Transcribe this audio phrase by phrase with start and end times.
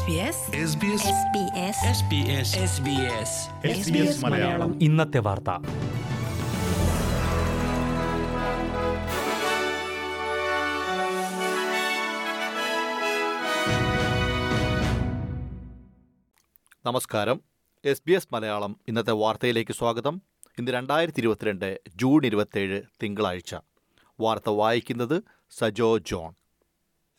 [0.00, 1.02] SBS SBS
[3.66, 4.82] SBS Malayalam.
[4.82, 5.50] ഇന്നത്തെ വാർത്ത.
[16.86, 17.40] നമസ്കാരം.
[17.84, 20.22] എസ് ബി എസ് മലയാളം ഇന്നത്തെ വാർത്തയിലേക്ക് സ്വാഗതം.
[20.58, 23.54] ഇന്ന് രണ്ടായിരത്തി ഇരുപത്തിരണ്ട് ജൂൺ ഇരുപത്തേഴ് തിങ്കളാഴ്ച.
[24.20, 26.39] വാർത്ത വായിക്കുന്നത് സജോ ജോൺ.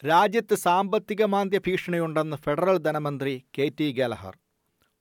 [0.09, 4.35] രാജ്യത്ത് സാമ്പത്തിക മാന്ദ്യ ഭീഷണിയുണ്ടെന്ന് ഫെഡറൽ ധനമന്ത്രി കെ ടി ഗലഹർ.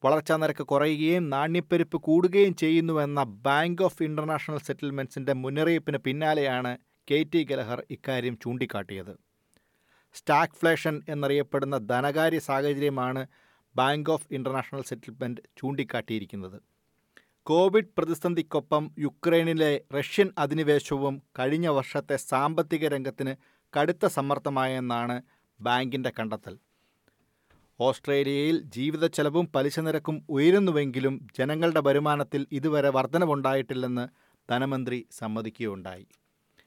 [0.04, 6.78] വളർച്ചാ നിരക്ക് കുറയുകയും നാണ്യപ്പെരുപ്പ് കൂടുകയും ചെയ്യുന്നുവെന്ന ബാങ്ക് ഓഫ് ഇന്റർനാഷണൽ സെറ്റിൽമെന്റ്സിന്റെ മുന്നറിയിപ്പിന് പിന്നാലെയാണ്
[7.10, 9.14] കെ ടി ഗലഹർ ഇക്കാര്യം ചൂണ്ടിക്കാട്ടിയത്.
[10.14, 13.26] സ്റ്റാഗ്ഫ്ലേഷൻ എന്നറിയപ്പെടുന്ന ധനകാര്യ സാഹചര്യമാണ്
[13.76, 16.58] ബാങ്ക് ഓഫ് ഇന്റർനാഷണൽ സെറ്റിൽമെന്റ് ചൂണ്ടിക്കാട്ടിയിരിക്കുന്നത്.
[17.42, 23.34] കോവിഡ് പ്രതിസന്ധിക്കൊപ്പം യുക്രൈനിലെ റഷ്യൻ അധിനിവേശവും കഴിഞ്ഞ വർഷത്തെ സാമ്പത്തിക രംഗത്തിന്
[23.76, 25.22] കടുത്ത സമ്മർദ്ദമായെന്നാണ്
[25.60, 26.58] ബാങ്കിന്റെ കണ്ടെത്തൽ.
[27.80, 34.08] ഓസ്ട്രേലിയയിൽ ജീവിത ചെലവും പലിശ നിരക്കും ഉയരുന്നുവെങ്കിലും ജനങ്ങളുടെ വരുമാനത്തിൽ ഇതുവരെ വർധനവുണ്ടായിട്ടില്ലെന്ന്
[34.50, 36.06] ധനമന്ത്രി സമ്മതിക്കുകയുണ്ടായി.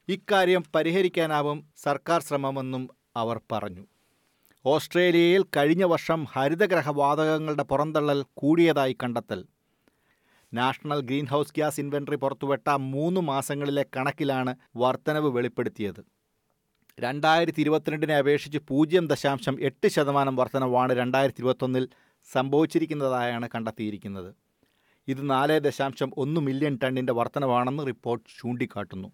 [0.08, 3.86] ഇക്കാര്യം പരിഹരിക്കാനാവും സർക്കാർ ശ്രമമെന്നും അവർ പറഞ്ഞു.
[4.66, 9.46] ഓസ്ട്രേലിയയിൽ കഴിഞ്ഞ വർഷം ഹരിതഗ്രഹ വാതകങ്ങളുടെ പുറന്തള്ളൽ കൂടിയതായി കണ്ടെത്തൽ.
[10.54, 16.23] National green house gas inventory പുറത്തുവിട്ട മൂന്ന് മാസങ്ങളിലെ കണക്കിലാണ് വർധനവ് വെളിപ്പെടുത്തിയത്.
[17.00, 21.88] രണ്ടായിരത്തി ഇരുപത്തിരണ്ടിനെ അപേക്ഷിച്ച് പൂജ്യം ദശാംശം എട്ട് ശതമാനം വർധനവാണ് രണ്ടായിരത്തി ഇരുപത്തൊന്നിൽ
[22.32, 24.36] സംഭവിച്ചിരിക്കുന്നതായാണ് കണ്ടെത്തിയിരിക്കുന്നത്.
[25.08, 29.12] ഇത് നാല് ദശാംശം ഒന്ന് മില്യൺ ടണ്ണിന്റെ വർധനവാണെന്ന് റിപ്പോർട്ട് ചൂണ്ടിക്കാട്ടുന്നു.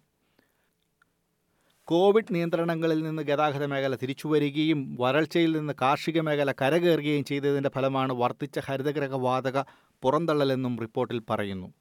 [1.84, 9.16] കോവിഡ് നിയന്ത്രണങ്ങളിൽ നിന്ന് ഗതാഗത മേഖല തിരിച്ചുവരികയും വരൾച്ചയിൽ നിന്ന് കാർഷിക മേഖല കരകയറുകയും ചെയ്തതിന്റെ ഫലമാണ് വർദ്ധിച്ച ഹരിതഗ്രഹ
[9.16, 9.64] വാതക
[10.02, 11.74] പുറന്തള്ളലെന്നും റിപ്പോർട്ടിൽ പറയുന്നു.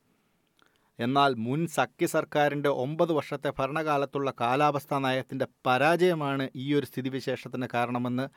[1.00, 8.30] എന്നാൽ മുൻ സഖ്യ സർക്കാരിന്റെ ഒമ്പത് വർഷത്തെ ഭരണകാലത്തുള്ള കാലാവസ്ഥാ നയത്തിന്റെ പരാജയമാണ് ഈയൊരു സ്ഥിതിവിശേഷത്തിന് കാരണമെന്ന്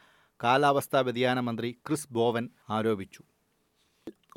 [0.44, 3.22] കാലാവസ്ഥാ വ്യതിയാന മന്ത്രി ക്രിസ് ബോവൻ ആരോപിച്ചു.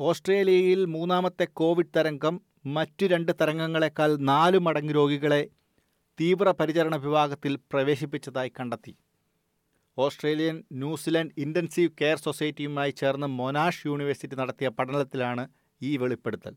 [0.00, 5.48] ഓസ്ട്രേലിയയിൽ മൂന്നാമത്തെ കോവിഡ് തരംഗം മറ്റു രണ്ട് തരംഗങ്ങളെക്കാൾ നാല് മടങ്ങ് രോഗികളെ
[6.20, 8.96] തീവ്രപരിചരണ വിഭാഗത്തിൽ പ്രവേശിപ്പിച്ചതായി കണ്ടെത്തി.
[9.98, 15.48] ഓസ്ട്രേലിയൻ ന്യൂസിലൻഡ് ഇന്റൻസീവ് കെയർ സൊസൈറ്റിയുമായി ചേർന്ന് മൊനാഷ് യൂണിവേഴ്സിറ്റി നടത്തിയ പഠനത്തിലാണ്
[15.82, 16.56] ഈ വെളിപ്പെടുത്തൽ.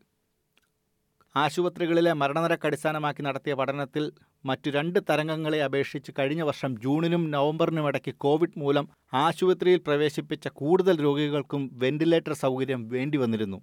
[1.36, 4.12] ആശുപത്രികളിലെ മരണനിരക്ക് അടിസ്ഥാനമാക്കി നടത്തിയ പഠനത്തിൽ
[4.44, 11.70] മറ്റു രണ്ട് തരംഗങ്ങളെ അപേക്ഷിച്ച് കഴിഞ്ഞ വർഷം ജൂണിനും നവംബറിനും ഇടയ്ക്ക് കോവിഡ് മൂലം ആശുപത്രിയിൽ പ്രവേശിപ്പിച്ച കൂടുതൽ രോഗികൾക്കും
[11.72, 13.60] വെന്റിലേറ്റർ സൗകര്യം വേണ്ടിവന്നിരുന്നു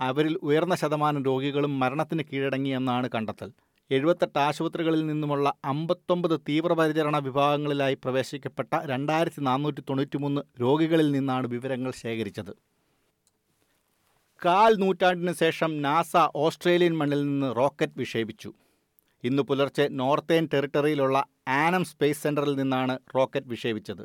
[0.00, 3.48] അവരിൽ ഉയർന്ന ശതമാനം രോഗികളും മരണത്തിന് കീഴടങ്ങിയെന്നാണ് കണ്ടെത്തൽ.
[3.90, 12.52] എഴുപത്തെട്ട് ആശുപത്രികളിൽ നിന്നുമുള്ള അമ്പത്തൊമ്പത് തീവ്രപരിചരണ വിഭാഗങ്ങളിലായി പ്രവേശിക്കപ്പെട്ട രണ്ടായിരത്തി നാനൂറ്റി തൊണ്ണൂറ്റിമൂന്ന് രോഗികളിൽ നിന്നാണ് വിവരങ്ങൾ ശേഖരിച്ചത്.
[14.44, 18.52] കാൽ നൂറ്റാണ്ടിന് ശേഷം നാസ ഓസ്ട്രേലിയൻ മണ്ണിൽ നിന്ന് റോക്കറ്റ് വിക്ഷേപിച്ചു.
[19.24, 24.04] ഇന്ന് പുലർച്ചെ നോർത്തേൺ ടെറിട്ടറിയിലുള്ള ആനം സ്പേസ് സെന്ററിൽ നിന്നാണ് റോക്കറ്റ് വിക്ഷേപിച്ചത്.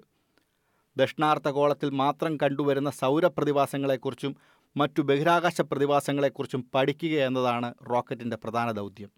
[0.98, 4.36] ദക്ഷിണാർദ്ധഗോളത്തിൽ മാത്രം കണ്ടുവരുന്ന സൗരപ്രതിഭാസങ്ങളെക്കുറിച്ചും
[4.78, 9.12] മറ്റു ബഹിരാകാശ പ്രതിഭാസങ്ങളെക്കുറിച്ചും പഠിക്കുക എന്നതാണ് റോക്കറ്റിന്റെ പ്രധാന ദൗത്യം.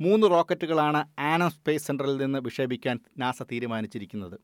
[0.00, 4.38] മൂന്ന് റോക്കറ്റുകളാണ് ആനം സ്പേസ് സെന്ററിൽ നിന്ന് വിക്ഷേപിക്കാൻ നാസ തീരുമാനിച്ചിരിക്കുന്നത്.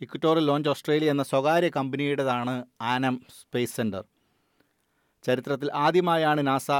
[0.00, 4.04] ഇക്വറ്റോറിയൽ ലോഞ്ച് ഓസ്ട്രേലിയ എന്ന സ്വകാര്യ കമ്പനിയുടേതാണ് ആനം സ്പേസ് സെന്റർ
[5.26, 6.70] ചരിത്രത്തിൽ ആദ്യമായാണ് നാസ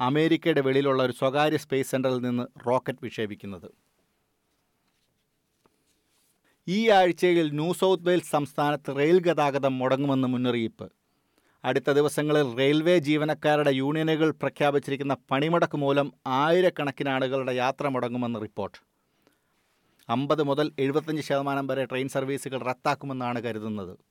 [0.00, 3.68] അമേരിക്കയുടെ വെളിയിലുള്ള ഒരു സ്വകാര്യ സ്പേസ് സെന്ററിൽ നിന്ന് റോക്കറ്റ് വിക്ഷേപിക്കുന്നത്.
[6.68, 10.86] ഈ ആഴ്ചയിൽ ന്യൂ സൗത്ത് വെയിൽസ് സംസ്ഥാനത്ത് റെയിൽ ഗതാഗതം മുടങ്ങുമെന്ന് മുന്നറിയിപ്പ്.
[11.64, 18.78] അടുത്ത ദിവസങ്ങളിൽ റെയിൽവേ ജീവനക്കാരുടെ യൂണിയനുകൾ പ്രഖ്യാപിച്ചിരിക്കുന്ന പണിമുടക്ക് മൂലം ആയിരക്കണക്കിന് ആളുകളുടെ യാത്ര മുടങ്ങുമെന്ന് റിപ്പോർട്ട്.
[20.08, 24.09] അമ്പത് മുതൽ എഴുപത്തഞ്ച് ശതമാനം വരെ ട്രെയിൻ സർവീസുകൾ റദ്ദാക്കുമെന്നാണ് കരുതുന്നത്.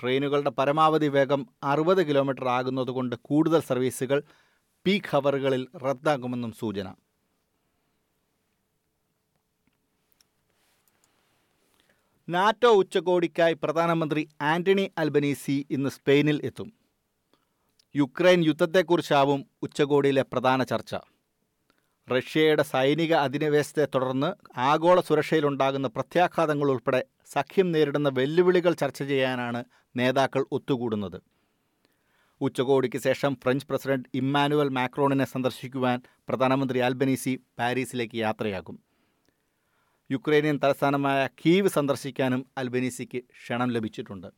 [0.00, 4.22] ട്രെയിനുകളുടെ പരമാവധി വേഗം അറുപത് കിലോമീറ്റർ ആകുന്നതുകൊണ്ട് കൂടുതൽ സർവീസുകൾ
[4.86, 6.94] പീക്ക് ഹവറുകളിൽ റദ്ദാക്കുമെന്നും സൂചന.
[12.28, 16.72] നാറ്റോ ഉച്ചകോടിക്കായി പ്രധാനമന്ത്രി ആന്റണി അൽബനീസി ഇന്ന് സ്പെയിനിൽ എത്തും.
[17.96, 20.94] യുക്രൈൻ യുദ്ധത്തെക്കുറിച്ചാവും ഉച്ചകോടിയിലെ പ്രധാന ചർച്ച.
[22.12, 29.64] റഷ്യയുടെ സൈനിക അധിനിവേശത്തെ തുടർന്ന് ആഗോള സുരക്ഷയിലുണ്ടാകുന്ന പ്രത്യാഘാതങ്ങൾ ഉൾപ്പെടെ സഖ്യം നേരിടുന്ന വെല്ലുവിളികൾ ചർച്ച ചെയ്യാനാണ്
[29.96, 31.18] നേതാക്കൾ ഒത്തുകൂടുന്നത്.
[32.40, 38.76] ഉച്ചകോടിക്ക് ശേഷം ഫ്രഞ്ച് പ്രസിഡന്റ് ഇമ്മാനുവൽ മാക്രോണിനെ സന്ദർശിക്കുവാൻ പ്രധാനമന്ത്രി ആൽബനീസി പാരീസിലേക്ക് യാത്രയാകും.
[40.10, 44.28] യുക്രൈനിയൻ തലസ്ഥാനമായ കീവ് സന്ദർശിക്കാനും അൽബനീസിക്ക് ക്ഷണം ലഭിച്ചിട്ടുണ്ട്.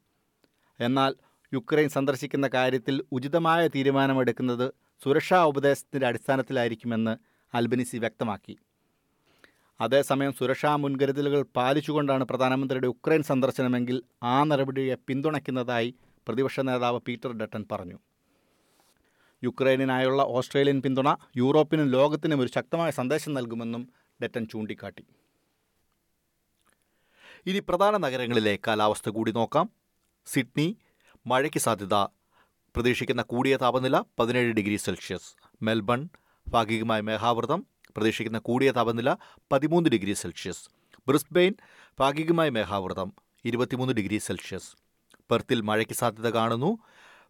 [0.81, 1.15] എന്നാൽ
[1.55, 4.67] യുക്രൈൻ സന്ദർശിക്കുന്ന കാര്യത്തിൽ ഉചിതമായ തീരുമാനമെടുക്കുന്നത്
[5.05, 7.15] സുരക്ഷാ ഉപദേശത്തിന്റെ അടിസ്ഥാനത്തിലായിരിക്കുമെന്ന്
[7.55, 8.59] അൽബനീസി വ്യക്തമാക്കി.
[9.81, 15.95] അതേസമയം സുരക്ഷാ മുൻകരുതലുകൾ പാലിച്ചുകൊണ്ടാണ് പ്രധാനമന്ത്രിയുടെ ഉക്രൈൻ സന്ദർശനമെങ്കിൽ ആ നടപടിയെ പിന്തുണയ്ക്കുന്നതായി
[16.29, 17.99] പ്രതിപക്ഷ നേതാവ് പീറ്റർ ഡട്ടൻ പറഞ്ഞു.
[19.45, 23.89] യുക്രൈനിനായുള്ള ഓസ്ട്രേലിയൻ പിന്തുണ യൂറോപ്പിനും ലോകത്തിനും ഒരു ശക്തമായ സന്ദേശം നൽകുമെന്നും
[24.23, 25.05] ഡെറ്റൻ ചൂണ്ടിക്കാട്ടി.
[27.47, 29.71] ഇനി പ്രധാന നഗരങ്ങളിലെ കാലാവസ്ഥ കൂടി നോക്കാം.
[30.27, 30.77] സിഡ്നി
[31.27, 31.95] മഴയ്ക്ക് സാധ്യത.
[32.77, 35.35] പ്രതീക്ഷിക്കുന്ന കൂടിയ താപനില പതിനേഴ് ഡിഗ്രി സെൽഷ്യസ്.
[35.63, 36.09] മെൽബൺ
[36.49, 37.67] ഭാഗികമായ മേഘാവൃതം
[37.97, 39.17] പ്രതീക്ഷിക്കുന്ന കൂടിയ താപനില
[39.53, 40.65] പതിമൂന്ന് ഡിഗ്രി സെൽഷ്യസ്.
[41.09, 41.55] ബ്രിസ്ബെയിൻ
[41.99, 43.13] ഭാഗികമായ മേഘാവൃതം
[43.45, 44.71] ഇരുപത്തിമൂന്ന് ഡിഗ്രി സെൽഷ്യസ്.
[45.31, 46.79] പെർത്തിൽ മഴയ്ക്ക് സാധ്യത കാണുന്നു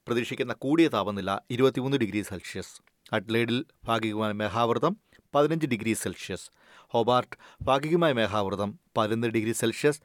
[0.07, 2.83] പ്രതീക്ഷിക്കുന്ന കൂടിയ താപനില ഇരുപത്തിമൂന്ന് ഡിഗ്രി സെൽഷ്യസ്.
[3.13, 4.97] അഡ്ലേഡിൽ ഭാഗികമായ മേഘാവൃതം
[5.35, 6.51] പതിനഞ്ച് ഡിഗ്രി സെൽഷ്യസ്.
[6.93, 10.01] ഹോബാർട്ട് ഭാഗികമായ മേഘാവൃതം പതിനൊന്ന് ഡിഗ്രി സെൽഷ്യസ്.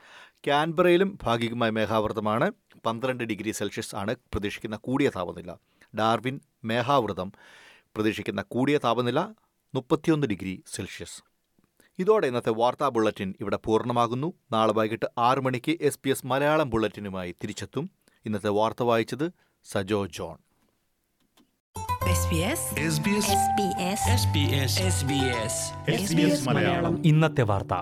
[0.46, 2.52] ക്യാൻബറയിലും ഭാഗികമായ മേഘാവൃതമാണ്
[2.86, 5.52] പന്ത്രണ്ട് ഡിഗ്രി സെൽഷ്യസ് ആണ് പ്രതീക്ഷിക്കുന്ന കൂടിയ താപനില.
[5.98, 7.32] ഡാർവിൻ മേഘാവൃതം
[7.96, 9.20] പ്രതീക്ഷിക്കുന്ന കൂടിയ താപനില
[9.76, 11.24] മുപ്പത്തിയൊന്ന് ഡിഗ്രി സെൽഷ്യസ്.
[12.00, 14.34] ഇതോടെ ഇന്നത്തെ വാർത്താ ബുള്ളറ്റിൻ ഇവിടെ പൂർണമാകുന്നു.
[14.52, 17.92] നാളെ വൈകിട്ട് ആറ് മണിക്ക് എസ് പി എസ് മലയാളം ബുള്ളറ്റിനുമായി തിരിച്ചെത്തും.
[18.26, 19.32] ഇന്നത്തെ വാർത്ത വായിച്ചത്
[19.64, 20.38] സജോ ജോൺ.
[27.06, 27.74] ഇന്നത്തെ വാർത്ത.